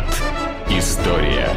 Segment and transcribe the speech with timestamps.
[0.00, 0.22] Виват.
[0.70, 1.48] История.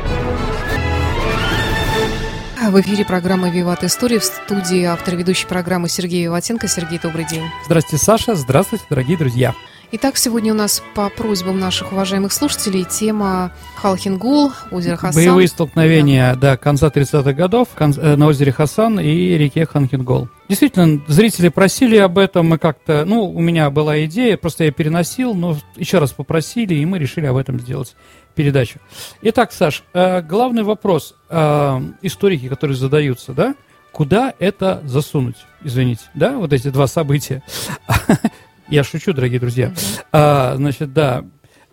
[2.69, 6.67] В эфире программа «Виват История» в студии автор ведущей программы Сергей Виватенко.
[6.67, 7.43] Сергей, добрый день.
[7.65, 8.35] Здравствуйте, Саша.
[8.35, 9.53] Здравствуйте, дорогие друзья.
[9.95, 15.21] Итак, сегодня у нас по просьбам наших уважаемых слушателей тема Халхингул, озеро Хасан.
[15.21, 20.29] Боевые столкновения, да, да конца 30-х годов кон- э, на озере Хасан и реке Халхингол.
[20.49, 25.35] Действительно, зрители просили об этом, мы как-то, ну, у меня была идея, просто я переносил,
[25.35, 27.95] но еще раз попросили, и мы решили об этом сделать
[28.35, 28.79] передачу.
[29.21, 33.55] Итак, Саш, э, главный вопрос э, историки, которые задаются, да,
[33.91, 37.43] куда это засунуть, извините, да, вот эти два события.
[38.67, 39.71] Я шучу, дорогие друзья.
[40.11, 41.25] А, значит, да.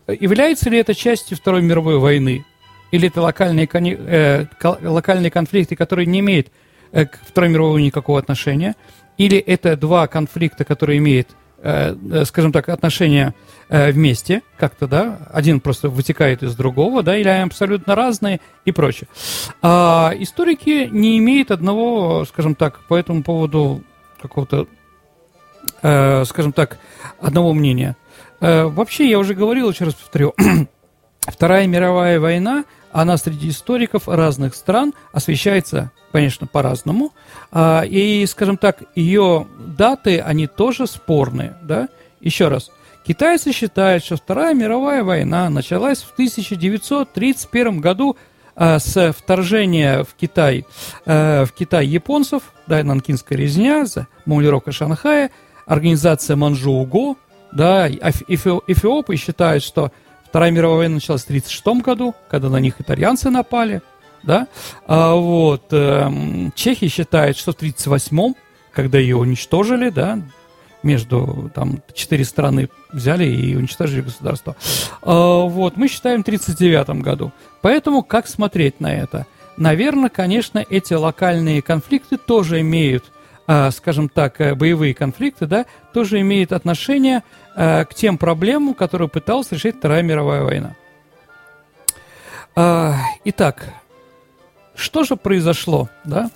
[0.06, 2.44] Является ли это частью Второй мировой войны?
[2.90, 4.46] Или это локальные, э,
[4.82, 6.48] локальные конфликты, которые не имеют
[6.92, 8.74] э, к Второй мировой войне никакого отношения?
[9.16, 11.28] Или это два конфликта, которые имеют,
[12.24, 13.34] скажем так, отношения
[13.68, 15.18] э, вместе, как-то, да?
[15.32, 19.08] Один просто вытекает из другого, да, или они абсолютно разные и прочее.
[19.60, 23.82] А историки не имеют одного, скажем так, по этому поводу
[24.22, 24.66] какого-то
[25.82, 26.78] э, скажем так,
[27.20, 27.96] одного мнения.
[28.40, 30.34] Э, вообще, я уже говорил, еще раз повторю,
[31.20, 37.12] Вторая мировая война, она среди историков разных стран освещается, конечно, по-разному.
[37.52, 41.56] А, и, скажем так, ее даты, они тоже спорные.
[41.62, 41.88] Да?
[42.20, 42.70] Еще раз.
[43.06, 48.16] Китайцы считают, что Вторая мировая война началась в 1931 году
[48.54, 50.66] а, с вторжения в Китай,
[51.06, 53.84] а, в Китай японцев, да, нанкинская резня,
[54.26, 55.30] бомбардировка Шанхая–
[55.70, 57.14] организация Манжууго,
[57.52, 58.24] да, эфи,
[58.66, 59.92] эфиопы считают, что
[60.30, 63.82] Вторая мировая война началась в 1936 году, когда на них итальянцы напали,
[64.22, 64.46] да,
[64.86, 68.34] а вот, э, чехи считают, что в 1938
[68.72, 70.20] когда ее уничтожили, да,
[70.82, 74.56] между, там, четыре страны взяли и уничтожили государство.
[75.02, 77.32] А, вот, мы считаем в 1939 году.
[77.60, 79.26] Поэтому как смотреть на это?
[79.56, 83.10] Наверное, конечно, эти локальные конфликты тоже имеют
[83.52, 87.22] а, скажем так, э, боевые конфликты, да, тоже имеет отношение э,
[87.54, 90.76] к тем проблемам, которые пыталась решить Вторая мировая война.
[92.54, 93.72] А, итак,
[94.74, 96.30] что же произошло, да?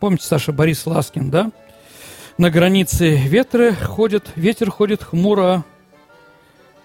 [0.00, 1.50] Помните, Саша, Борис Ласкин, да?
[2.36, 5.64] На границе ветры ходят, ветер ходит хмуро,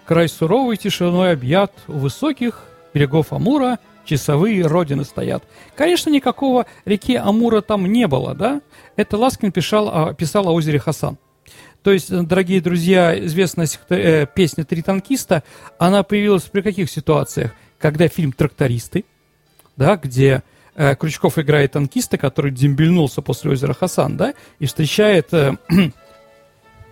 [0.04, 5.44] край суровый тишиной объят, у высоких берегов Амура– часовые родины стоят.
[5.74, 8.60] Конечно, никакого реки Амура там не было, да?
[8.96, 11.18] Это Ласкин писал, писал о озере Хасан.
[11.84, 15.44] То есть, дорогие друзья, известная э, песня «Три танкиста»,
[15.78, 17.52] она появилась при каких ситуациях?
[17.78, 19.04] Когда фильм «Трактористы»,
[19.76, 20.42] да, где
[20.76, 25.56] э, Крючков играет танкиста, который дембельнулся после озера Хасан, да, и встречает э,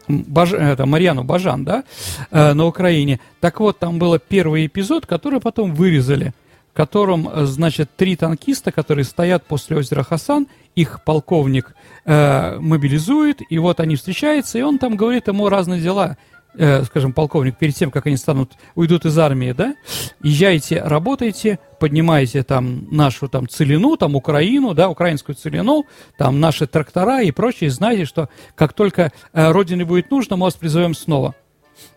[0.09, 1.85] Баж, это, Марьяну Бажан, да,
[2.31, 3.19] э, на Украине.
[3.41, 6.35] Так вот, там был первый эпизод, который потом вырезали
[6.73, 11.75] в котором, э, значит, три танкиста, которые стоят после озера Хасан, их полковник
[12.07, 16.17] э, мобилизует, и вот они встречаются, и он там говорит ему разные дела,
[16.55, 19.75] э, скажем, полковник, перед тем, как они станут, уйдут из армии, да,
[20.23, 25.85] езжайте, работайте, поднимайте там нашу там целину, там Украину, да, украинскую целину,
[26.17, 30.55] там наши трактора и прочее, знаете, что как только э, Родине будет нужно, мы вас
[30.55, 31.35] призовем снова.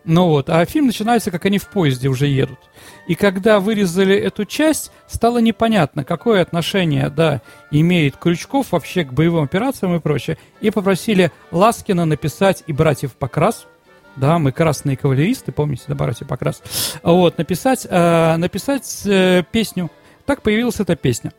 [0.04, 2.60] Ну вот, а фильм начинается, как они в поезде уже едут.
[3.08, 7.42] И когда вырезали эту часть, стало непонятно, какое отношение, да,
[7.72, 10.38] имеет Крючков вообще к боевым операциям и прочее.
[10.62, 13.66] И попросили Ласкина написать и братьев Покрас,
[14.16, 16.62] да, мы красные кавалеристы, помните, да, братья Покрас,
[17.04, 19.92] вот, написать, э, написать э, песню
[20.26, 21.34] так появилась эта песня.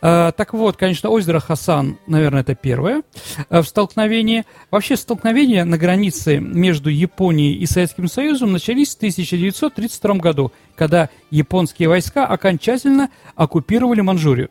[0.00, 3.02] А, так вот, конечно, озеро Хасан, наверное, это первое
[3.48, 4.44] а, в столкновении.
[4.70, 11.88] Вообще столкновения на границе между Японией и Советским Союзом начались в 1932 году, когда японские
[11.88, 14.50] войска окончательно оккупировали Манчжурию.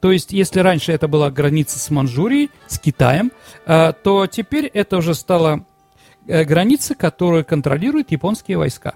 [0.00, 3.30] То есть, если раньше это была граница с Манчжурией, с Китаем,
[3.66, 5.64] а, то теперь это уже стала
[6.26, 8.94] э, граница, которую контролируют японские войска.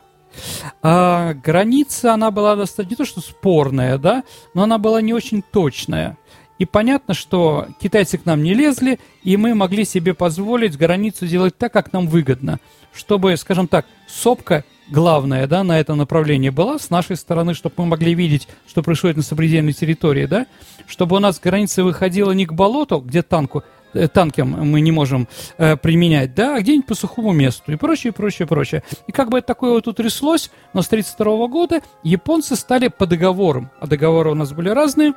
[0.83, 4.25] А граница, она была достаточно, не то что спорная, да,
[4.55, 6.17] но она была не очень точная.
[6.59, 11.57] И понятно, что китайцы к нам не лезли, и мы могли себе позволить границу делать
[11.59, 12.61] так, как нам выгодно,
[12.95, 17.87] чтобы, скажем так, сопка главная, да, на это направление была с нашей стороны, чтобы мы
[17.87, 20.47] могли видеть, что происходит на сопредельной территории, да,
[20.87, 23.65] чтобы у нас граница выходила не к болоту, где танку,
[24.13, 25.29] танки мы не можем
[25.59, 28.83] э, применять, да, а где-нибудь по сухому месту и прочее, прочее, прочее.
[29.07, 33.07] И как бы это такое вот тут тряслось, но с 1932 года японцы стали по
[33.07, 35.15] договорам, а договоры у нас были разные,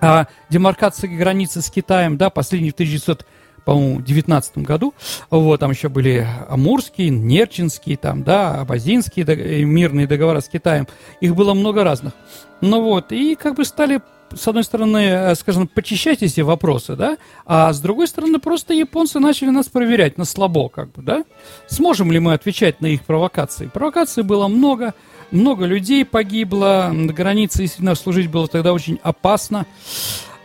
[0.00, 3.26] а демаркация границы с Китаем, да, последний в 1900
[3.64, 4.94] по-моему, 19 году.
[5.28, 10.86] Вот, там еще были Амурские, Нерчинские, там, да, Абазинские э, мирные договора с Китаем.
[11.20, 12.14] Их было много разных.
[12.62, 14.00] Ну вот, и как бы стали
[14.34, 17.16] с одной стороны, э, скажем, почищать эти вопросы, да,
[17.46, 21.24] а с другой стороны, просто японцы начали нас проверять на слабо, как бы, да.
[21.66, 23.66] Сможем ли мы отвечать на их провокации?
[23.66, 24.94] Провокаций было много,
[25.30, 29.66] много людей погибло, на границе действительно служить было тогда очень опасно,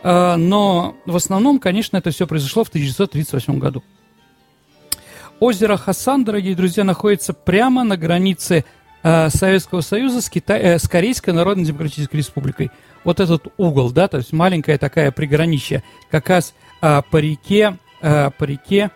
[0.02, 3.82] э, но в основном, конечно, это все произошло в 1938 году.
[5.40, 8.64] Озеро Хасан, дорогие друзья, находится прямо на границе
[9.04, 12.72] э, Советского Союза с, Китай, с Корейской Народно-Демократической Республикой.
[13.04, 18.30] Вот этот угол, да, то есть маленькая такая приграничье, как раз а, по реке, а,
[18.30, 18.90] по реке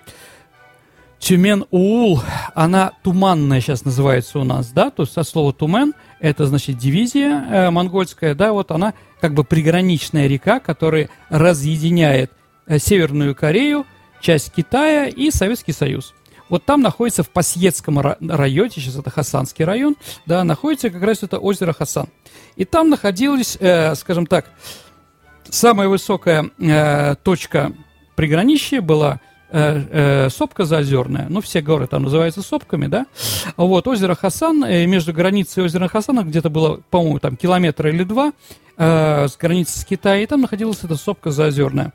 [1.21, 2.21] Тюмен-Уул,
[2.55, 7.45] она туманная сейчас называется у нас, да, то есть со слова тумен, это значит дивизия
[7.51, 12.31] э, монгольская, да, вот она как бы приграничная река, которая разъединяет
[12.67, 13.85] э, Северную Корею,
[14.21, 16.15] часть Китая и Советский Союз.
[16.49, 19.97] Вот там находится в Пасьетском районе, сейчас это Хасанский район,
[20.27, 22.09] да, находится как раз это озеро Хасан.
[22.57, 24.51] И там находилась, э, скажем так,
[25.49, 27.73] самая высокая э, точка
[28.17, 33.07] приграничья была э, э, сопка заозерная, ну, все горы там называются сопками, да,
[33.57, 38.33] вот, озеро Хасан, э, между границей озера Хасана где-то было, по-моему, там километр или два,
[38.77, 41.93] э, с границы с Китаем, и там находилась эта сопка заозерная.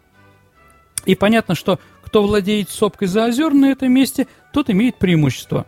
[1.06, 1.80] И понятно, что
[2.14, 5.66] кто владеет сопкой заозерной на этом месте, тот имеет преимущество.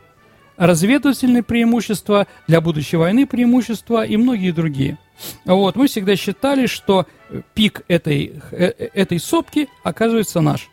[0.57, 4.99] Разведывательные преимущества, для будущей войны преимущества и многие другие.
[5.45, 7.07] Вот, мы всегда считали, что
[7.55, 10.69] пик этой, э, этой сопки оказывается наш.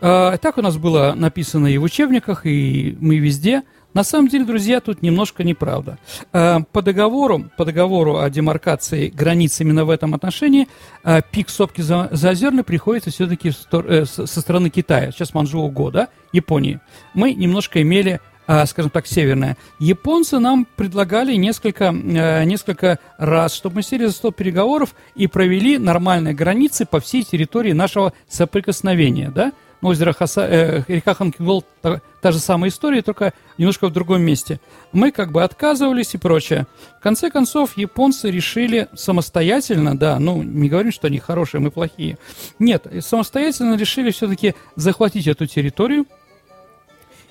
[0.00, 3.64] А, так у нас было написано и в учебниках, и мы везде–
[3.94, 5.98] на самом деле, друзья, тут немножко неправда.
[6.32, 10.68] Э, по договору, по договору о демаркации границ именно в этом отношении
[11.04, 16.80] э, пик сопки Заозерной приходится все-таки э, со стороны Китая, сейчас Манчжоу-Го, да, Японии.
[17.14, 18.20] Мы немножко имели
[18.64, 19.58] скажем так, северная.
[19.78, 26.32] Японцы нам предлагали несколько, несколько раз, чтобы мы сели за стол переговоров и провели нормальные
[26.32, 32.32] границы по всей территории нашего соприкосновения, да, ну, озеро Хаса, э, река Ханкингол, та, та
[32.32, 34.60] же самая история, только немножко в другом месте.
[34.92, 36.66] Мы как бы отказывались и прочее.
[36.98, 42.18] В конце концов, японцы решили самостоятельно, да, ну, не говорим, что они хорошие, мы плохие.
[42.58, 46.06] Нет, самостоятельно решили все-таки захватить эту территорию,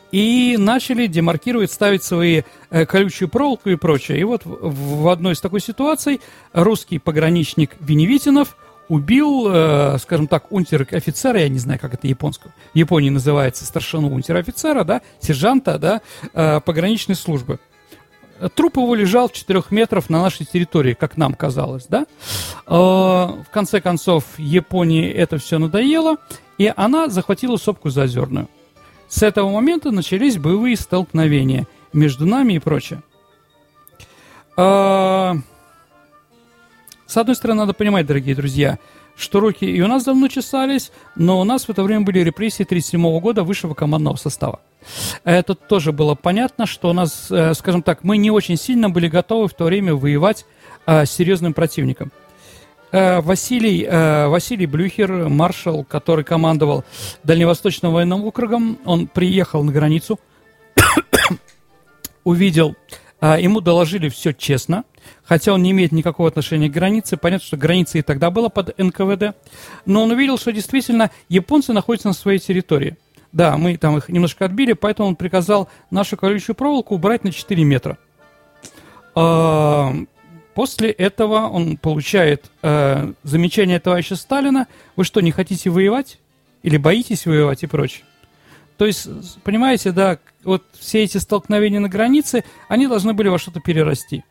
[0.10, 4.22] и начали демаркировать, ставить свои э, колючую проволоку и прочее.
[4.22, 6.22] И вот в, в одной из такой ситуаций
[6.54, 8.56] русский пограничник Веневитинов–
[8.90, 14.14] убил, э, скажем так, унтер-офицера, я не знаю, как это японского, в Японии называется старшину
[14.14, 16.02] унтер-офицера, да, сержанта, да,
[16.34, 17.60] э, пограничной службы.
[18.56, 22.06] Труп его лежал в четырех метров на нашей территории, как нам казалось, да.
[22.68, 26.18] Э, в конце концов, Японии это все надоело,
[26.58, 28.48] и она захватила сопку Заозерную.
[29.08, 33.02] С этого момента начались боевые столкновения между нами и прочее.
[37.08, 38.80] С одной стороны, надо понимать, дорогие друзья,
[39.16, 42.64] что руки и у нас давно чесались, но у нас в это время были репрессии
[42.64, 44.60] 1937 года высшего командного состава.
[45.24, 49.08] Это тоже было понятно, что у нас, э, скажем так, мы не очень сильно были
[49.08, 50.46] готовы в то время воевать
[50.86, 52.12] э, с серьезным противником.
[52.92, 56.84] Э, Василий, Василий Блюхер, маршал, который командовал
[57.24, 60.20] Дальневосточным военным округом, он приехал на границу,
[62.26, 62.76] увидел,
[63.22, 64.84] ему доложили все честно–
[65.24, 67.18] хотя он не имеет никакого отношения к границе.
[67.18, 69.36] Понятно, что граница и тогда была под НКВД.
[69.86, 72.98] Но он увидел, что действительно японцы находятся на своей территории.
[73.32, 77.64] Да, мы там их немножко отбили, поэтому он приказал нашу колючую проволоку убрать на 4
[77.64, 77.98] метра.
[79.16, 79.94] А,
[80.54, 84.68] после этого он получает э, замечание товарища Сталина.
[84.96, 86.20] Вы что, не хотите воевать?
[86.64, 88.06] Или боитесь воевать и прочее?
[88.78, 89.08] То есть,
[89.44, 94.24] понимаете, да, вот все эти столкновения на границе, они должны были во что-то перерасти.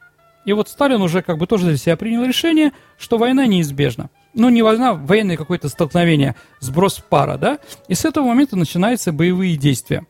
[0.45, 4.11] И вот Сталин уже как бы тоже для себя принял решение, что война неизбежна.
[4.33, 7.59] Ну, не война, военное какое-то столкновение, сброс пара, да?
[7.89, 10.07] И с этого момента начинаются боевые действия.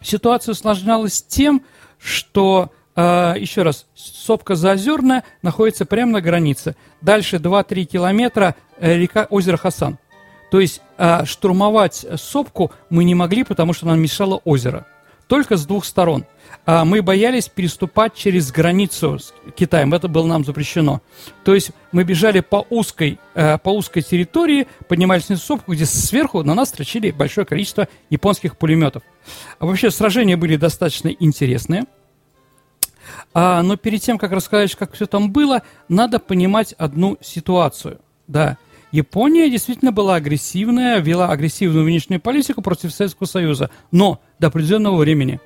[0.00, 1.62] Ситуация усложнялась тем,
[1.98, 6.76] что, э, еще раз, сопка Заозерная находится прямо на границе.
[7.00, 9.98] Дальше 2-3 километра э, река, озеро Хасан.
[10.50, 14.86] То есть э, штурмовать сопку мы не могли, потому что нам мешало озеро.
[15.26, 16.24] Только с двух сторон–
[16.66, 19.94] а, мы боялись переступать через границу с Китаем.
[19.94, 21.00] Это было нам запрещено.
[21.44, 26.42] То есть мы бежали по узкой, э, по узкой территории, поднимались на сопку, где сверху
[26.42, 29.02] на нас строчили большое количество японских пулеметов.
[29.58, 31.84] А вообще сражения были достаточно интересные.
[33.32, 38.00] А, но перед тем, как рассказать, как все там было, надо понимать одну ситуацию.
[38.26, 38.58] Да,
[38.92, 45.40] Япония действительно была агрессивная, вела агрессивную внешнюю политику против Советского Союза, но до определенного времени.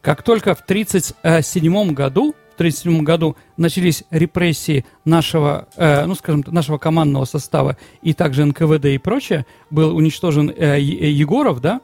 [0.00, 6.78] Как только в 1937 году в 1937 году начались репрессии нашего, э, ну, скажем, нашего
[6.78, 11.80] командного состава и также НКВД и прочее, был уничтожен э, Егоров, да,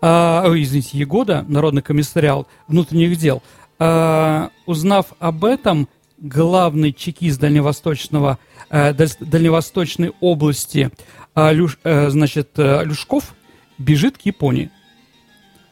[0.00, 3.42] э, извините, Егода, Народный комиссариал внутренних дел.
[3.80, 5.88] Э, узнав об этом,
[6.22, 8.38] главный чекист дальневосточного,
[8.70, 10.90] э, дальневосточной области,
[11.34, 13.34] э, Люш, э, значит, Люшков,
[13.76, 14.70] бежит к Японии.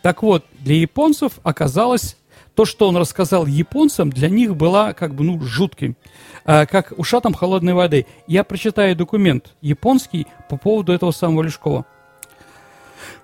[0.02, 2.16] Так вот, для японцев оказалось
[2.54, 5.94] то, что он рассказал японцам, для них была как бы, ну, жутким,
[6.44, 8.06] как ушатом холодной воды.
[8.26, 11.86] Я прочитаю документ японский по поводу этого самого Лешкова.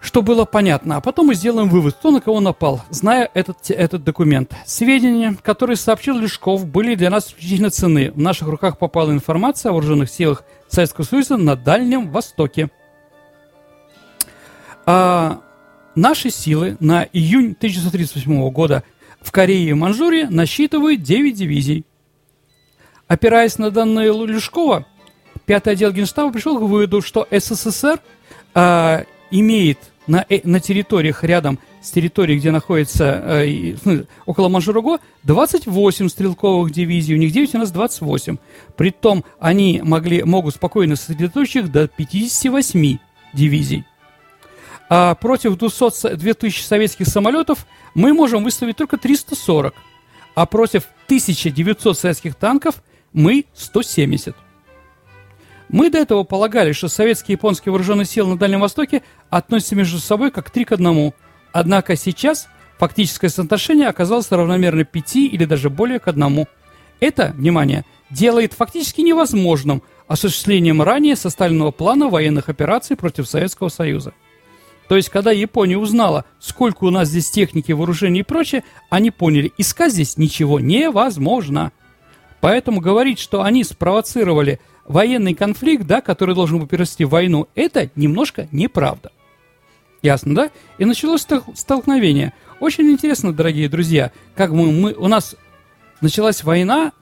[0.00, 4.05] Что было понятно, а потом мы сделаем вывод, кто на кого напал, зная этот, этот
[4.05, 4.55] документ.
[4.67, 8.12] Сведения, которые сообщил Лешков, были для нас исключительно цены.
[8.12, 12.71] В наших руках попала информация о вооруженных силах Советского Союза на Дальнем Востоке.
[14.85, 15.41] А
[15.95, 18.85] наши силы на июнь 1938 года–
[19.26, 21.85] в Корее и Манчжурии насчитывают 9 дивизий.
[23.09, 24.87] Опираясь на данные Лешкова,
[25.47, 28.00] пятый отдел Генштаба пришел к выводу, что СССР
[28.55, 33.75] э, имеет на, э, на территориях рядом с территорией, где находится э,
[34.26, 38.37] около Манжуруго, 28 стрелковых дивизий, у них 9, у нас 28.
[38.76, 42.99] Притом они могли, могут спокойно сосредоточить их до 58
[43.33, 43.85] дивизий.
[44.88, 49.75] А против 200, 2000 советских самолетов мы можем выставить только 340,
[50.35, 54.37] а против 1900 советских танков мы 170.
[55.68, 59.99] Мы до этого полагали, что советские и японские вооруженные силы на Дальнем Востоке относятся между
[59.99, 61.14] собой как три к одному.
[61.52, 66.46] Однако сейчас фактическое соотношение оказалось равномерно 5 или даже более к одному.
[67.00, 74.12] Это, внимание, делает фактически невозможным осуществлением ранее составленного плана военных операций против Советского Союза.
[74.88, 79.52] То есть, когда Япония узнала, сколько у нас здесь техники, вооружений и прочее, они поняли,
[79.58, 81.73] искать здесь ничего невозможно.
[82.40, 87.90] Поэтому говорить, что они спровоцировали военный конфликт, да, который должен был перерасти в войну, это
[87.97, 89.12] немножко неправда.
[90.02, 90.50] Ясно, да?
[90.78, 92.33] И началось столкновение.
[92.61, 95.37] Очень интересно, дорогие друзья, как мы, мы у нас
[96.00, 96.93] началась война,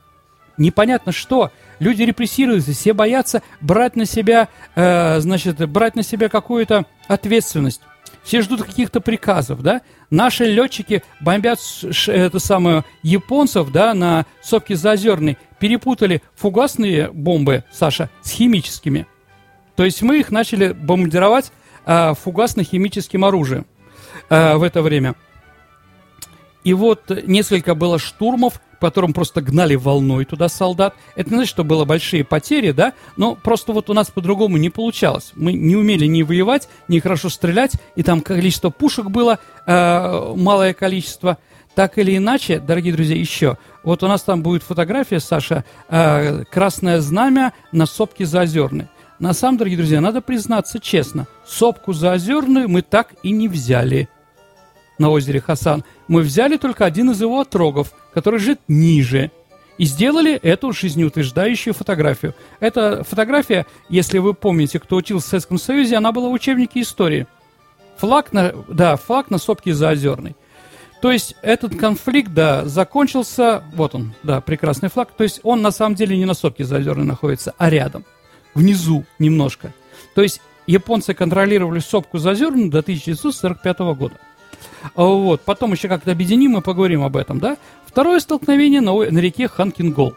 [0.57, 6.87] непонятно что– Люди репрессируются, все боятся брать на себя, э, значит, брать на себя какую-то
[7.09, 7.81] ответственность.
[8.25, 9.83] Все ждут каких-то приказов, да?
[10.11, 11.61] Наши летчики бомбят
[12.09, 19.07] это самое японцев, да, на сопке Заозерной, перепутали фугасные бомбы, Саша, с химическими.
[19.77, 21.53] То есть мы их начали бомбардировать
[21.85, 23.67] э, фугасно-химическим оружием
[24.31, 25.15] э, в это время.
[26.65, 30.95] И вот несколько было штурмов, которым просто гнали волной туда солдат.
[31.17, 34.71] Это не значит, что было большие потери, да, но просто вот у нас по-другому не
[34.71, 35.33] получалось.
[35.35, 40.75] Мы не умели ни воевать, ни хорошо стрелять, и там количество пушек было э, малое
[40.75, 41.39] количество.
[41.75, 43.57] Так или иначе, дорогие друзья, еще.
[43.83, 48.89] Вот у нас там будет фотография, Саша, э, красное знамя на сопке Заозерной.
[49.19, 54.09] На самом, дорогие друзья, надо признаться честно, сопку Заозерную мы так и не взяли
[54.99, 55.85] на озере Хасан.
[56.09, 59.31] Мы взяли только один из его отрогов– который лежит ниже,
[59.77, 62.35] и сделали эту жизнеутверждающую фотографию.
[62.61, 67.27] Эта фотография, если вы помните, кто учился в Советском Союзе, она была в учебнике истории.
[67.97, 70.37] Флаг на, да, флаг на сопке Заозерной.
[71.03, 75.11] То есть этот конфликт, да, закончился, вот он, да, прекрасный флаг.
[75.11, 78.05] То есть он на самом деле не на сопке Заозерной находится, а рядом,
[78.55, 79.75] внизу немножко.
[80.15, 84.15] То есть японцы контролировали сопку Заозерную до 1945 года.
[84.95, 85.41] Вот.
[85.43, 87.57] Потом еще как-то объединим и поговорим об этом, да?
[87.87, 90.15] Второе столкновение на, на реке Ханкингол.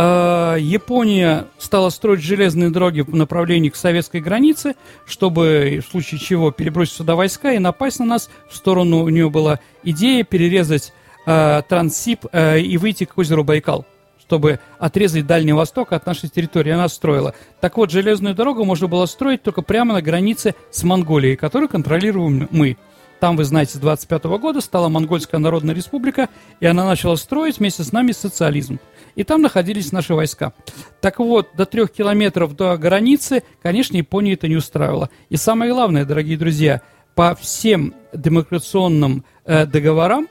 [0.00, 6.52] А, Япония стала строить железные дороги в направлении к советской границе, чтобы в случае чего
[6.52, 8.30] перебросить сюда войска и напасть на нас.
[8.48, 10.92] В сторону у нее была идея перерезать
[11.26, 13.86] э, Транссиб э, и выйти к озеру Байкал
[14.28, 16.70] чтобы отрезать Дальний Восток от нашей территории.
[16.70, 17.34] Она строила.
[17.62, 22.46] Так вот, железную дорогу можно было строить только прямо на границе с Монголией, которую контролируем
[22.50, 22.76] мы.
[23.20, 26.28] Там, вы знаете, с 25 года стала Монгольская Народная Республика,
[26.60, 28.78] и она начала строить вместе с нами социализм.
[29.14, 30.52] И там находились наши войска.
[31.00, 35.08] Так вот, до трех километров до границы, конечно, Японии это не устраивало.
[35.30, 36.82] И самое главное, дорогие друзья,
[37.14, 40.28] по всем демократационным э, договорам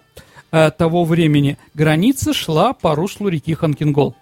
[0.51, 4.15] э, того времени граница шла по руслу реки Ханкингол.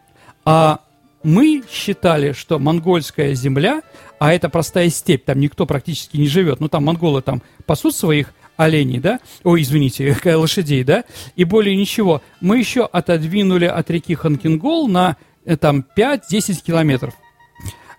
[0.46, 0.82] А
[1.24, 3.82] мы считали, что монгольская земля,
[4.20, 8.34] а это простая степь, там никто практически не живет, ну там монголы там пасут своих
[8.58, 11.03] оленей, да, ой, извините, лошадей, да,
[11.36, 12.22] и более ничего.
[12.41, 17.13] Мы еще отодвинули от реки Ханкингол на э, там 5-10 километров.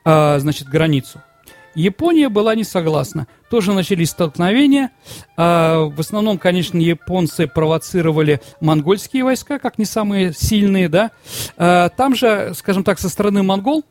[0.04, 1.20] э, значит, границу.
[1.76, 3.28] Япония была не согласна.
[3.50, 4.90] Тоже начались столкновения.
[5.36, 11.12] Э, в основном, конечно, японцы провоцировали монгольские войска, как не самые сильные, да.
[11.56, 13.84] Э, там же, скажем так, со стороны монгол,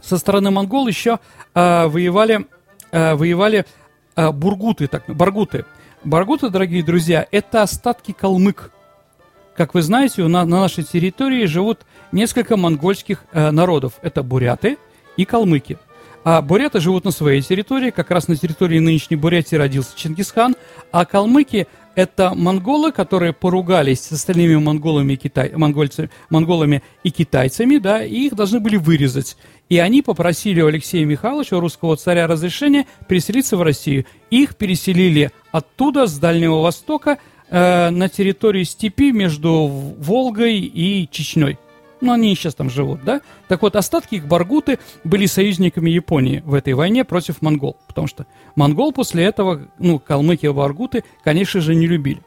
[0.00, 1.18] со стороны монгол еще
[1.54, 2.46] э, воевали,
[2.92, 3.66] воевали
[4.16, 5.64] бургуты, так, баргуты.
[6.04, 8.70] Баргуты, дорогие друзья, это остатки калмык.
[9.56, 11.80] Как вы знаете, на, на нашей территории живут
[12.12, 13.94] несколько монгольских э, народов.
[14.02, 14.78] Это буряты
[15.16, 15.78] и калмыки.
[16.26, 20.56] А буряты живут на своей территории, как раз на территории нынешней Бурятии родился Чингисхан,
[20.90, 27.78] а калмыки– это монголы, которые поругались с остальными монголами и, китай, монгольцами, монголами и китайцами,
[27.78, 29.36] да, и их должны были вырезать.
[29.68, 34.04] И они попросили у Алексея Михайловича, русского царя, разрешения переселиться в Россию.
[34.30, 37.18] Их переселили оттуда, с Дальнего Востока,
[37.48, 39.68] э, на территории степи между
[40.00, 41.56] Волгой и Чечней.
[42.00, 43.20] Ну, они сейчас там живут, да?
[43.48, 47.76] Так вот, остатки их баргуты были союзниками Японии в этой войне против монгол.
[47.86, 52.20] Потому что монгол после этого, ну, калмыки и баргуты, конечно же, не любили.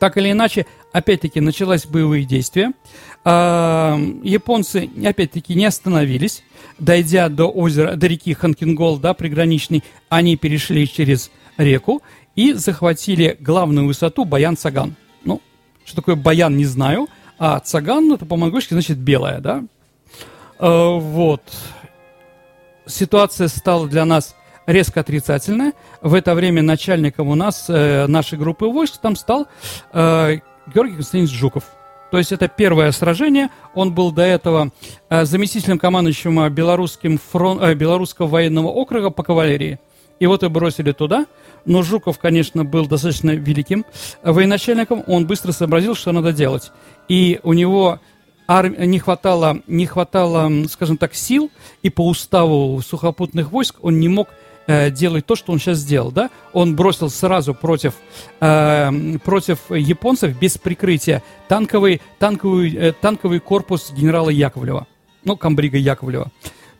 [0.00, 2.72] Так или иначе, опять-таки, началось боевые действия.
[3.24, 6.42] А, японцы, опять-таки, не остановились.
[6.78, 12.02] Дойдя до озера, до реки Ханкингол, да, приграничной, они перешли через реку
[12.34, 14.96] и захватили главную высоту Баян-Цаган.
[15.24, 15.40] Ну,
[15.84, 17.08] что такое Баян, не знаю,
[17.44, 19.64] а Цаган, это по-монгольски значит белая, да.
[20.60, 21.42] А, вот.
[22.86, 25.72] Ситуация стала для нас резко отрицательная.
[26.00, 29.48] В это время начальником у нас, э, нашей группы войск, там стал
[29.92, 30.38] э,
[30.72, 31.64] Георгий Константинович Жуков.
[32.12, 33.48] То есть это первое сражение.
[33.74, 34.70] Он был до этого
[35.08, 39.80] э, заместителем командующего белорусским фронт, э, белорусского военного округа по кавалерии.
[40.26, 41.26] Вот и бросили туда.
[41.64, 43.84] Но Жуков, конечно, был достаточно великим
[44.22, 45.04] военачальником.
[45.06, 46.72] Он быстро сообразил, что надо делать.
[47.08, 48.00] И у него
[48.46, 48.74] арм...
[48.78, 51.50] не, хватало, не хватало, скажем так, сил.
[51.82, 54.28] И по уставу сухопутных войск он не мог
[54.66, 56.30] э, делать то, что он сейчас сделал, да?
[56.52, 57.94] Он бросил сразу против,
[58.40, 64.86] э, против японцев без прикрытия танковый, танковый, э, танковый корпус генерала Яковлева,
[65.24, 66.30] ну, комбрига Яковлева.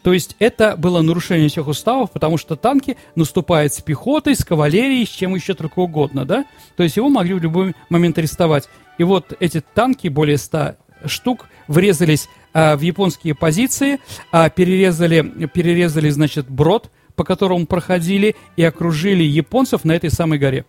[0.03, 5.07] То есть это было нарушение всех уставов, потому что танки наступают с пехотой, с кавалерией,
[5.07, 6.45] с чем еще только угодно, да?
[6.77, 8.69] То есть его могли в любой момент арестовать.
[8.99, 14.01] И вот эти танки, более 100 штук, врезались а, в японские позиции,
[14.33, 20.65] а, перерезали, перерезали, значит, брод, по которому проходили, и окружили японцев на этой самой горе.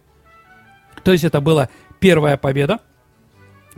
[1.04, 1.70] То есть это была
[2.00, 2.80] первая победа.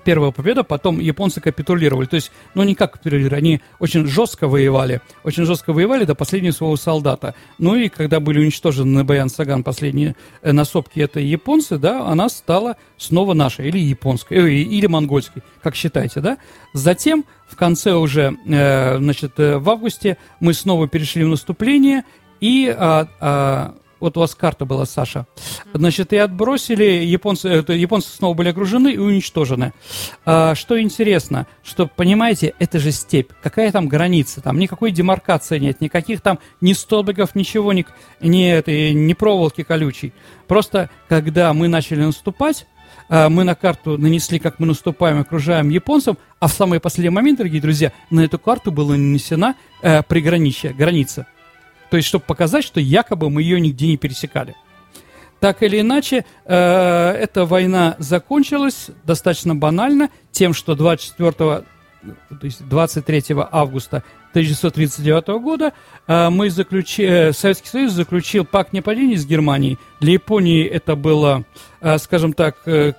[0.05, 2.05] Первая победа, потом японцы капитулировали.
[2.05, 5.01] То есть, ну не как капитулировали, они очень жестко воевали.
[5.23, 7.33] Очень жестко воевали до последнего своего солдата.
[7.57, 12.29] Ну и когда были уничтожены на Баян Саган последние э, насопки это японцы, да, она
[12.29, 16.37] стала снова нашей, или японской, э, или монгольской, как считаете, да.
[16.73, 22.03] Затем в конце уже, э, значит, в августе мы снова перешли в наступление,
[22.39, 25.25] и а, а, вот у вас карта была, Саша.
[25.73, 29.73] Значит, и отбросили, японцы, это, японцы снова были окружены и уничтожены.
[30.25, 33.31] А, что интересно, что, понимаете, это же степь.
[33.41, 34.41] Какая там граница?
[34.41, 37.85] Там никакой демаркации нет, никаких там ни столбиков, ничего, ни,
[38.21, 40.13] ни, этой, ни проволоки колючей.
[40.47, 42.67] Просто, когда мы начали наступать,
[43.09, 47.39] а, мы на карту нанесли, как мы наступаем, окружаем японцев, а в самый последний момент,
[47.39, 51.25] дорогие друзья, на эту карту была нанесена э, приграничье, граница.
[51.95, 54.53] То есть, чтобы показать, что якобы мы ее нигде не пересекали.
[55.39, 61.63] Так или иначе, э, эта война закончилась достаточно банально тем, что 24 то
[62.41, 65.71] есть 23 августа 1939 года
[66.05, 69.77] э, мы заключи, э, Советский Союз заключил пакт непадения с Германией.
[70.01, 71.45] Для Японии это было,
[71.79, 72.91] э, скажем так, э,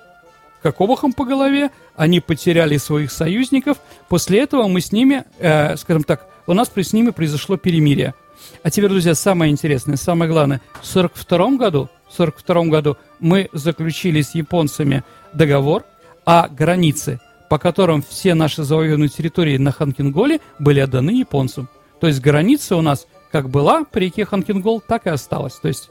[0.63, 1.69] как обухом по голове.
[1.95, 3.77] Они потеряли своих союзников.
[4.09, 8.15] После этого мы с ними, э, скажем так, у нас с ними произошло перемирие.
[8.63, 10.61] А теперь, друзья, самое интересное, самое главное.
[10.81, 15.85] В 1942 году, в 42 году мы заключили с японцами договор
[16.25, 21.69] о границе, по которым все наши завоеванные территории на Ханкинголе были отданы японцам.
[21.99, 25.55] То есть граница у нас как была по реке Ханкингол, так и осталась.
[25.55, 25.89] То есть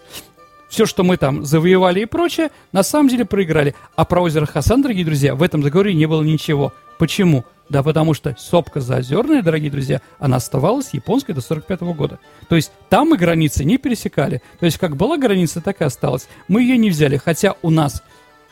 [0.68, 3.74] все, что мы там завоевали и прочее, на самом деле проиграли.
[3.94, 6.72] А про озеро Хасан, дорогие друзья, в этом договоре не было ничего.
[6.98, 7.44] Почему?
[7.68, 12.18] Да потому что сопка Заозерная, дорогие друзья, она оставалась японской до 45 года.
[12.48, 14.42] То есть там мы границы не пересекали.
[14.60, 16.28] То есть как была граница, так и осталась.
[16.48, 18.02] Мы ее не взяли, хотя у нас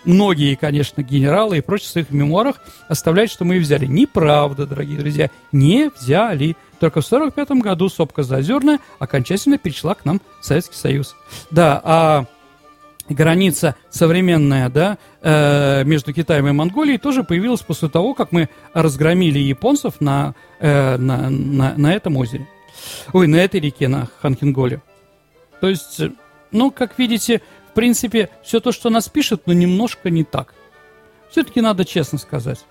[0.05, 2.57] многие, конечно, генералы и прочие в своих мемуарах
[2.89, 3.87] оставляют, что мы ее взяли.
[3.87, 6.57] Неправда, дорогие друзья, не взяли.
[6.81, 11.15] Только в 45 году сопка Заозерная окончательно перешла к нам в Советский Союз.
[11.51, 12.27] Да, а
[13.09, 19.39] граница современная, да, э, между Китаем и Монголией тоже появилась после того, как мы разгромили
[19.39, 22.49] японцев на, э, на, на, на этом озере.
[23.13, 24.83] Ой, на этой реке, на Ханкинголе.
[25.61, 26.11] То есть, э,
[26.51, 30.55] ну, как видите, в принципе, все то, что нас пишет, но немножко не так.
[31.31, 32.65] Все-таки надо честно сказать.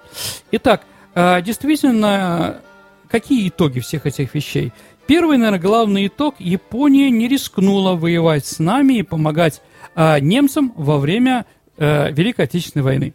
[0.52, 2.62] Итак, действительно,
[3.10, 4.72] какие итоги всех этих вещей?
[5.06, 9.62] Первый, наверное, главный итог– Япония не рискнула воевать с нами и помогать
[9.96, 11.46] а, немцам во время
[11.78, 13.14] а, Великой Отечественной войны.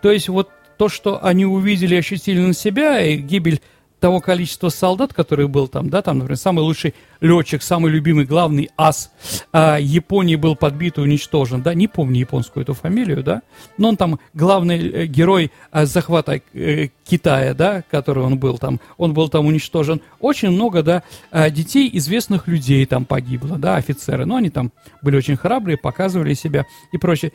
[0.00, 3.60] То есть вот то, что они увидели и ощутили на себя, и гибель
[4.00, 8.70] того количества солдат, который был там, да, там, например, самый лучший летчик, самый любимый, главный
[8.76, 9.10] ас
[9.52, 13.42] а, Японии был подбит и уничтожен, да, не помню японскую эту фамилию, да,
[13.76, 18.80] но он там главный э, герой а, захвата э, Китая, да, который он был там,
[18.98, 20.00] он был там уничтожен.
[20.20, 25.16] Очень много, да, а, детей известных людей там погибло, да, офицеры, но они там были
[25.16, 27.32] очень храбрые, показывали себя и прочее.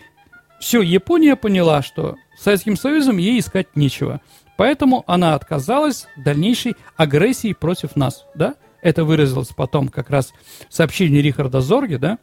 [0.60, 4.22] Все, Япония поняла, что Советским Союзом ей искать нечего.
[4.58, 8.56] Поэтому она отказалась дальнейшей агрессии против нас, да?
[8.82, 10.34] Это выразилось потом как раз
[10.70, 12.20] в сообщении Рихарда Зорги, да?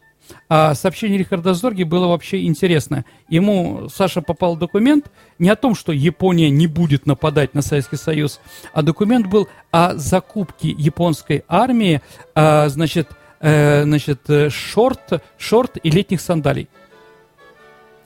[0.49, 3.05] А сообщение Рихарда Зорги было вообще интересно.
[3.29, 8.41] Ему, Саша, попал документ не о том, что Япония не будет нападать на Советский Союз,
[8.73, 12.01] а документ был о закупке японской армии,
[12.35, 13.09] а, значит,
[13.41, 16.69] э, значит, э, шорт, шорт и летних сандалий.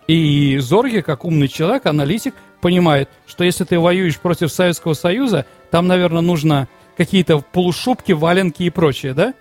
[0.07, 5.87] И Зорги, как умный человек, аналитик, понимает, что если ты воюешь против Советского Союза, там,
[5.87, 9.35] наверное, нужно какие-то полушубки, валенки и прочее, да?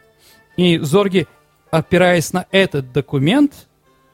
[0.58, 1.26] И Зорги,
[1.72, 3.70] опираясь на этот документ,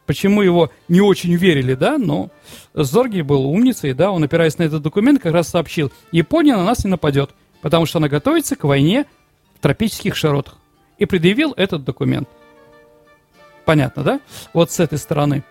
[0.06, 2.30] почему его не очень верили, да, но
[2.76, 6.84] Зорги был умницей, да, он, опираясь на этот документ, как раз сообщил, Япония на нас
[6.84, 7.32] не нападет,
[7.64, 9.08] потому что она готовится к войне
[9.56, 10.60] в тропических широтах.
[11.00, 12.30] И предъявил этот документ.
[13.66, 14.20] Понятно, да?
[14.54, 15.44] Вот с этой стороны.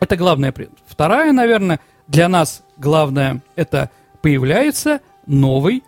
[0.00, 0.54] Это главное.
[0.86, 3.90] Вторая, наверное, для нас главное, это
[4.22, 5.82] появляется новый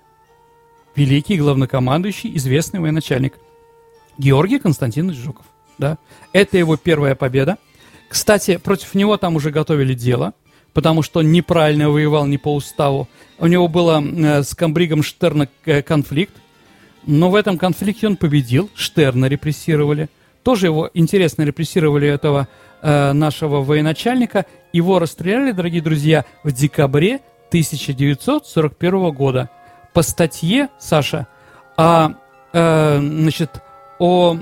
[0.95, 3.35] великий главнокомандующий, известный военачальник
[4.19, 5.47] Георгий Константинович Жуков.
[5.79, 5.99] Да?
[6.33, 7.59] Это его первая победа.
[8.09, 10.35] Кстати, против него там уже готовили дело,
[10.73, 13.09] потому что он неправильно воевал не по уставу.
[13.39, 16.35] У него было э, с комбригом Штерна э, конфликт,
[17.07, 20.09] но в этом конфликте он победил, Штерна репрессировали.
[20.43, 22.49] Тоже его интересно репрессировали этого
[22.83, 24.47] э, нашего военачальника.
[24.73, 29.51] Его расстреляли, дорогие друзья, в декабре 1941 года
[29.93, 31.27] по статье, Саша,
[31.77, 32.11] о,
[32.53, 33.63] э, значит,
[33.99, 34.39] о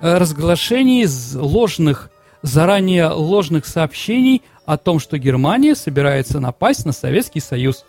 [0.00, 2.10] разглашении ложных,
[2.42, 7.84] заранее ложных сообщений о том, что Германия собирается напасть на Советский Союз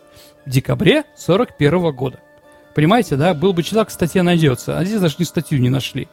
[0.46, 2.20] в декабре 1941 года.
[2.76, 3.34] Понимаете, да?
[3.34, 6.08] Был бы человек, статья найдется, а здесь даже ни статью не нашли.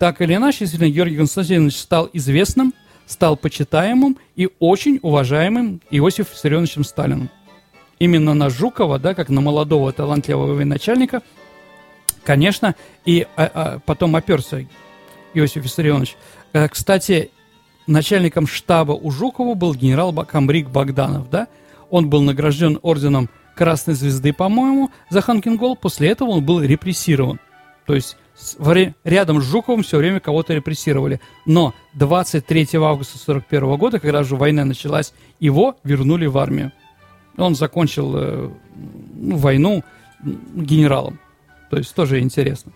[0.00, 2.72] Так или иначе, действительно, Георгий Константинович стал известным,
[3.06, 7.28] стал почитаемым и очень уважаемым Иосифом Виссарионовичем Сталиным.
[7.98, 11.20] Именно на Жукова, да, как на молодого талантливого военачальника,
[12.24, 14.64] конечно, и а, а, потом оперся
[15.34, 16.16] Иосиф Виссарионович.
[16.54, 17.30] А, кстати,
[17.86, 21.46] начальником штаба у Жукова был генерал Камрик Богданов, да?
[21.90, 25.76] Он был награжден орденом Красной Звезды, по-моему, за Ханкингол.
[25.76, 27.38] После этого он был репрессирован.
[27.90, 28.16] То есть
[29.02, 31.20] рядом с Жуковым все время кого-то репрессировали.
[31.44, 36.70] Но 23 августа 1941 года, когда же война началась, его вернули в армию.
[37.36, 38.50] Он закончил э,
[39.16, 39.82] ну, войну
[40.22, 41.18] генералом.
[41.68, 42.70] То есть тоже интересно.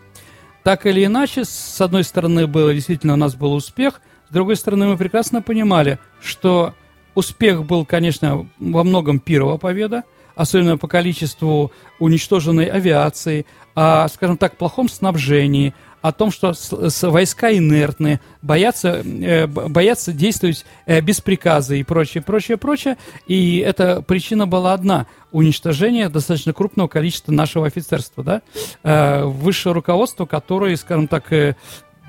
[0.64, 4.88] Так или иначе, с одной стороны, было действительно у нас был успех, с другой стороны,
[4.88, 6.74] мы прекрасно понимали, что
[7.14, 10.02] успех был, конечно, во многом первого победа,
[10.34, 17.08] особенно по количеству уничтоженной авиации, о, скажем так, плохом снабжении, о том, что с, с
[17.08, 22.98] войска инертные, боятся, э, боятся действовать э, без приказа и прочее, прочее, прочее.
[23.26, 28.42] И эта причина была одна– уничтожение достаточно крупного количества нашего офицерства, да?
[28.82, 31.56] Э, высшее руководство, которое, скажем так, э,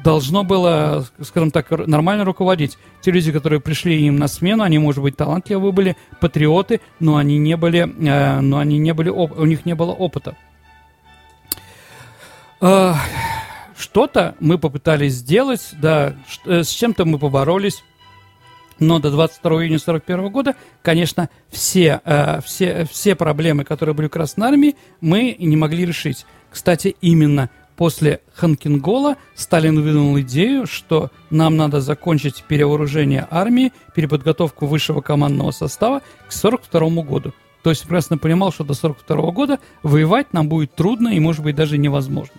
[0.03, 2.77] должно было, скажем так, нормально руководить.
[2.99, 7.37] Те люди, которые пришли им на смену, они, может быть, талантливые были, патриоты, но они
[7.37, 10.35] не были, э, но они не были, у них не было опыта.
[12.61, 12.93] Э,
[13.77, 16.15] что-то мы попытались сделать, да,
[16.45, 17.83] э, с чем-то мы поборолись.
[18.79, 24.11] Но до 22 июня 1941 года, конечно, все, э, все, все проблемы, которые были в
[24.11, 26.25] Красной Армии, мы не могли решить.
[26.49, 35.01] Кстати, именно после Ханкингола Сталин выдвинул идею, что нам надо закончить перевооружение армии, переподготовку высшего
[35.01, 37.33] командного состава к 1942 году.
[37.63, 41.55] То есть прекрасно понимал, что до 1942 года воевать нам будет трудно и, может быть,
[41.55, 42.35] даже невозможно.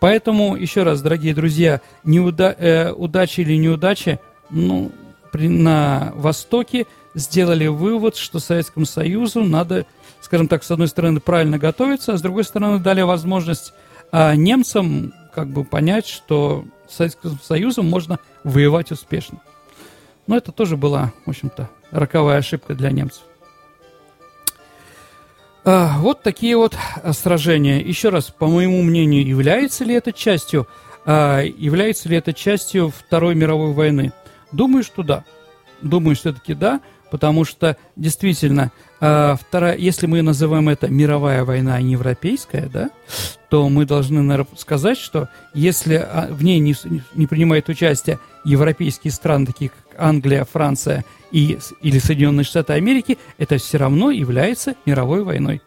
[0.00, 4.90] Поэтому, еще раз, дорогие друзья, неуда э, удачи или неудачи, ну,
[5.30, 9.86] при, на Востоке сделали вывод, что Советскому Союзу надо,
[10.20, 13.72] скажем так, с одной стороны, правильно готовиться, а с другой стороны, дали возможность
[14.12, 19.40] а немцам как бы понять, что с Советским Союзом можно воевать успешно.
[20.26, 23.22] Но это тоже была, в общем-то, роковая ошибка для немцев.
[25.64, 27.80] А, вот такие вот а, сражения.
[27.80, 30.66] Еще раз, по моему мнению, является ли это частью,
[31.04, 34.12] а, является ли это частью Второй мировой войны?
[34.52, 35.24] Думаю, что да.
[35.82, 41.92] Думаю, все-таки да, потому что действительно, вторая, если мы называем это мировая война, а не
[41.92, 42.90] европейская, да,
[43.48, 46.74] то мы должны наверное, сказать, что если в ней не,
[47.14, 53.58] не принимают участие европейские страны, такие как Англия, Франция и, или Соединенные Штаты Америки, это
[53.58, 55.62] все равно является мировой войной.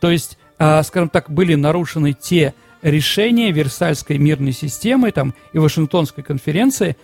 [0.00, 6.22] То есть, э, скажем так, были нарушены те решения Версальской мирной системы там, и Вашингтонской
[6.22, 6.94] конференции э,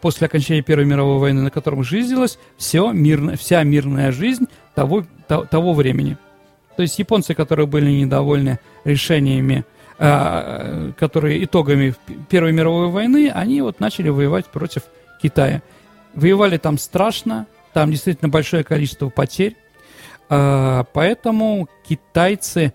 [0.00, 5.44] после окончания Первой мировой войны, на котором жизнилась все мирно, вся мирная жизнь того, то,
[5.44, 6.18] того времени.
[6.76, 9.64] То есть японцы, которые были недовольны решениями,
[9.98, 11.94] э, которые итогами
[12.28, 14.82] Первой мировой войны, они вот начали воевать против
[15.22, 15.62] Китая.
[16.14, 19.56] Воевали там страшно, там действительно большое количество потерь.
[20.28, 22.74] А, поэтому китайцы,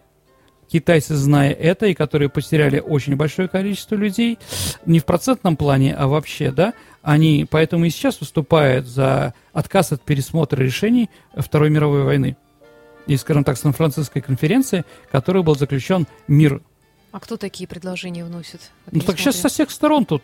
[0.72, 4.38] китайцы, зная это, и которые потеряли очень большое количество людей,
[4.86, 10.02] не в процентном плане, а вообще, да, они поэтому и сейчас выступают за отказ от
[10.02, 12.36] пересмотра решений Второй мировой войны.
[13.06, 16.62] И, скажем так, Сан-Франциской конференции, который был заключен мир.
[17.14, 18.72] А кто такие предложения вносит?
[18.92, 20.22] Ну так сейчас со всех сторон тут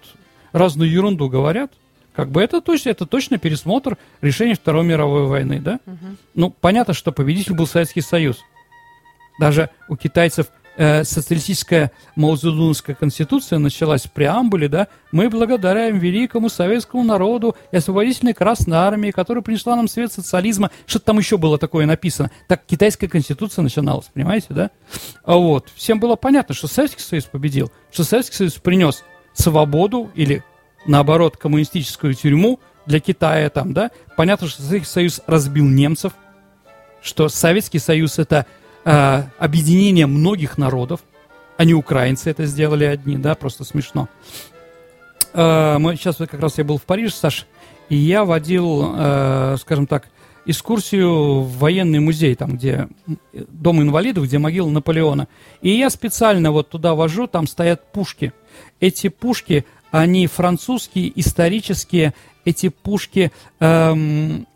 [0.51, 1.71] разную ерунду говорят.
[2.13, 5.79] Как бы это точно, это точно пересмотр решения Второй мировой войны, да?
[5.85, 6.05] Угу.
[6.35, 8.39] Ну, понятно, что победитель был Советский Союз.
[9.39, 14.87] Даже у китайцев э, социалистическая Маузудунская конституция началась в преамбуле, да?
[15.11, 20.71] Мы благодаряем великому советскому народу и освободительной Красной Армии, которая принесла нам свет социализма.
[20.85, 22.31] Что-то там еще было такое написано.
[22.47, 24.71] Так китайская конституция начиналась, понимаете, да?
[25.23, 25.69] А вот.
[25.75, 30.43] Всем было понятно, что Советский Союз победил, что Советский Союз принес свободу или
[30.85, 36.13] наоборот, коммунистическую тюрьму для Китая там, да, понятно, что Советский Союз разбил немцев,
[37.01, 38.45] что Советский Союз это
[38.85, 41.01] э, объединение многих народов,
[41.57, 44.09] а не украинцы это сделали одни, да, просто смешно.
[45.33, 47.47] Э, мы, сейчас как раз я был в Париже, Саш,
[47.89, 50.07] и я водил, э, скажем так,
[50.45, 52.87] экскурсию в военный музей, там, где
[53.33, 55.27] дом инвалидов, где могила Наполеона.
[55.61, 58.33] И я специально вот туда вожу, там стоят пушки.
[58.79, 62.13] Эти пушки, они французские, исторические,
[62.45, 63.31] эти пушки...
[63.59, 64.47] Эм,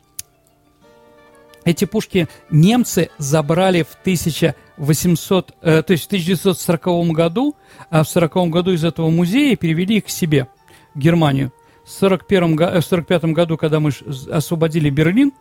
[1.68, 7.56] эти пушки немцы забрали в 1800, э, то есть в 1940 году,
[7.90, 10.48] а в 1940 году из этого музея перевели их к себе,
[10.96, 11.52] в Германию.
[11.84, 13.92] В 1945 э, году, когда мы
[14.32, 15.34] освободили Берлин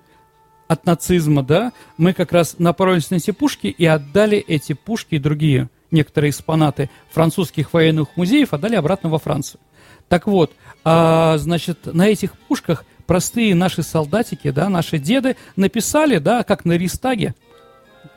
[0.66, 5.18] от нацизма, да, мы как раз напоролись на эти пушки и отдали эти пушки и
[5.20, 9.60] другие некоторые экспонаты французских военных музеев, отдали обратно во Францию.
[10.08, 16.42] Так вот, а, значит, на этих пушках простые наши солдатики, да, наши деды написали, да,
[16.42, 17.34] как на Ристаге,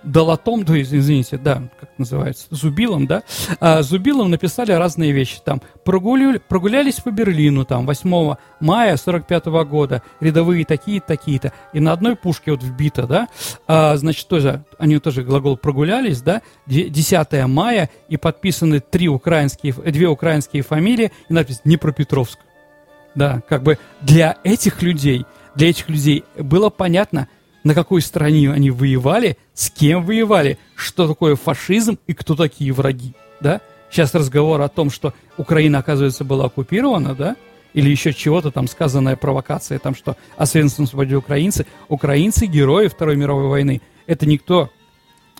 [0.03, 3.23] долотом, то есть, извините, да, как называется, зубилом, да,
[3.59, 9.65] а, зубилом написали разные вещи, там, прогуляли, прогулялись по Берлину, там, 8 мая 45 -го
[9.65, 13.27] года, рядовые такие-то, такие-то, и на одной пушке вот вбито, да,
[13.67, 20.07] а, значит, тоже, они тоже глагол прогулялись, да, 10 мая, и подписаны три украинские, две
[20.07, 22.39] украинские фамилии, и надпись Днепропетровск,
[23.15, 27.27] да, как бы для этих людей, для этих людей было понятно,
[27.63, 33.13] на какой стороне они воевали, с кем воевали, что такое фашизм и кто такие враги,
[33.41, 33.61] да?
[33.91, 37.35] Сейчас разговор о том, что Украина, оказывается, была оккупирована, да?
[37.73, 41.65] Или еще чего-то там сказанная провокация, там что Освенцим освободили украинцы.
[41.87, 43.81] Украинцы– герои Второй мировой войны.
[44.07, 44.69] Это никто.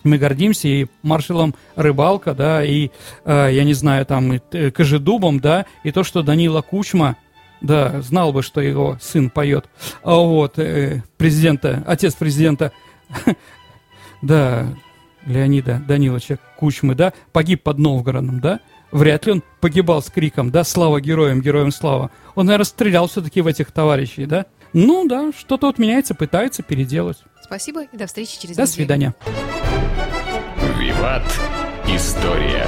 [0.04, 2.90] Мы гордимся и маршалом Рыбалка, да, и,
[3.26, 7.16] э, я не знаю, там, и э, Кожедубом, да, и то, что Данила Кучма–
[7.62, 9.70] да, знал бы, что его сын поет.
[10.04, 12.72] А вот, э, президента, отец президента,
[14.22, 14.68] да,
[15.26, 18.60] Леонида Даниловича Кучмы, да, погиб под Новгородом, да,
[18.92, 22.12] вряд ли он погибал с криком, да, слава героям, героям слава.
[22.36, 24.46] Он, наверное, стрелял все-таки в этих товарищей, да.
[24.74, 27.18] Ну, да, что-то вот меняется, пытается переделать.
[27.42, 28.76] Спасибо и до встречи через До неделю.
[28.76, 29.16] свидания.
[30.78, 31.24] Виват.
[31.88, 32.68] История.